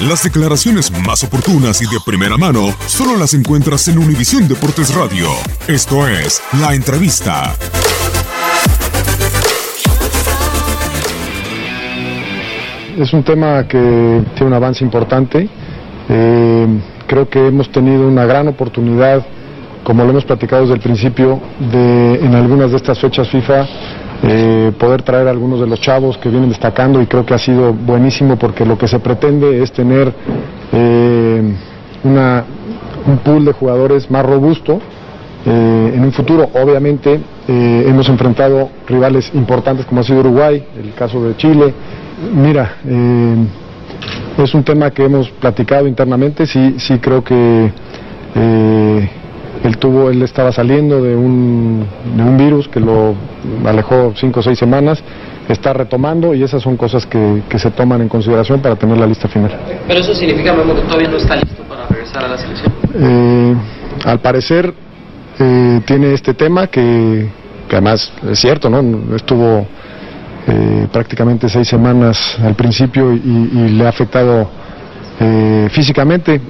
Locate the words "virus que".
52.36-52.80